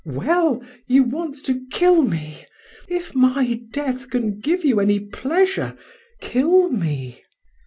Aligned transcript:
"Ah, 0.03 0.13
well, 0.17 0.63
you 0.87 1.03
want 1.03 1.35
to 1.45 1.63
kill 1.71 2.01
me!... 2.01 2.47
If 2.89 3.13
my 3.13 3.61
death 3.71 4.09
can 4.09 4.39
give 4.39 4.65
you 4.65 4.79
any 4.79 4.99
pleasure 4.99 5.77
kill 6.19 6.71
me!" 6.71 7.21